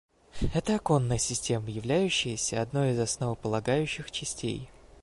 [0.55, 4.67] Это оконная система, являющаяся одной из основополагающих частей